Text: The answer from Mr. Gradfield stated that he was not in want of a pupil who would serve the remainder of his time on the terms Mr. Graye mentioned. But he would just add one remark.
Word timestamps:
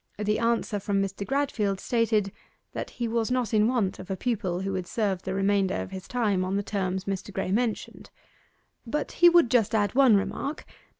The 0.17 0.39
answer 0.39 0.79
from 0.79 0.99
Mr. 0.99 1.27
Gradfield 1.27 1.79
stated 1.79 2.31
that 2.73 2.89
he 2.89 3.07
was 3.07 3.29
not 3.29 3.53
in 3.53 3.67
want 3.67 3.99
of 3.99 4.09
a 4.09 4.17
pupil 4.17 4.61
who 4.61 4.71
would 4.73 4.87
serve 4.87 5.21
the 5.21 5.35
remainder 5.35 5.75
of 5.75 5.91
his 5.91 6.07
time 6.07 6.43
on 6.43 6.55
the 6.55 6.63
terms 6.63 7.05
Mr. 7.05 7.31
Graye 7.31 7.53
mentioned. 7.53 8.09
But 8.83 9.11
he 9.11 9.29
would 9.29 9.51
just 9.51 9.75
add 9.75 9.93
one 9.93 10.17
remark. 10.17 10.65